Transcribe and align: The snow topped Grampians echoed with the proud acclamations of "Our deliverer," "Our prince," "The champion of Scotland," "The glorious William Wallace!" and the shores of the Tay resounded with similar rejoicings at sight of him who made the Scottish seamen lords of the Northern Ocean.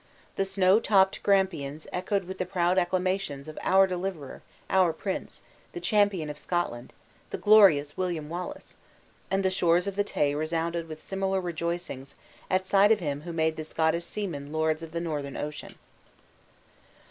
The 0.35 0.45
snow 0.45 0.79
topped 0.79 1.21
Grampians 1.21 1.85
echoed 1.93 2.23
with 2.23 2.39
the 2.39 2.45
proud 2.47 2.79
acclamations 2.79 3.47
of 3.47 3.59
"Our 3.61 3.85
deliverer," 3.85 4.41
"Our 4.67 4.93
prince," 4.93 5.43
"The 5.73 5.79
champion 5.79 6.27
of 6.27 6.39
Scotland," 6.39 6.91
"The 7.29 7.37
glorious 7.37 7.95
William 7.97 8.27
Wallace!" 8.27 8.77
and 9.29 9.45
the 9.45 9.51
shores 9.51 9.85
of 9.85 9.95
the 9.95 10.03
Tay 10.03 10.33
resounded 10.33 10.87
with 10.87 11.03
similar 11.03 11.39
rejoicings 11.39 12.15
at 12.49 12.65
sight 12.65 12.91
of 12.91 12.99
him 12.99 13.21
who 13.21 13.31
made 13.31 13.57
the 13.57 13.63
Scottish 13.63 14.05
seamen 14.05 14.51
lords 14.51 14.81
of 14.81 14.91
the 14.91 15.01
Northern 15.01 15.37
Ocean. 15.37 15.75